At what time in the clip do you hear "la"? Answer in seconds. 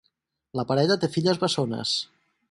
0.59-0.63